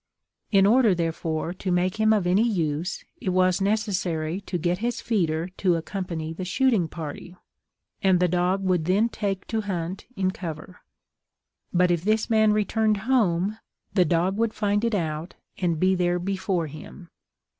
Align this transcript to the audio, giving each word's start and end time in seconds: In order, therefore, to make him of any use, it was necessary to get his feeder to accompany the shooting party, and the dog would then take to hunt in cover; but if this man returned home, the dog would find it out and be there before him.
In 0.51 0.65
order, 0.65 0.95
therefore, 0.95 1.53
to 1.53 1.69
make 1.71 1.99
him 1.99 2.11
of 2.11 2.25
any 2.25 2.41
use, 2.41 3.03
it 3.21 3.29
was 3.29 3.61
necessary 3.61 4.41
to 4.47 4.57
get 4.57 4.79
his 4.79 4.99
feeder 4.99 5.49
to 5.57 5.75
accompany 5.75 6.33
the 6.33 6.43
shooting 6.43 6.87
party, 6.87 7.35
and 8.01 8.19
the 8.19 8.27
dog 8.27 8.63
would 8.63 8.85
then 8.85 9.09
take 9.09 9.45
to 9.49 9.61
hunt 9.61 10.07
in 10.15 10.31
cover; 10.31 10.79
but 11.71 11.91
if 11.91 12.01
this 12.03 12.31
man 12.31 12.51
returned 12.51 12.97
home, 13.05 13.59
the 13.93 14.03
dog 14.03 14.37
would 14.37 14.55
find 14.55 14.83
it 14.83 14.95
out 14.95 15.35
and 15.59 15.79
be 15.79 15.93
there 15.93 16.17
before 16.17 16.65
him. 16.65 17.11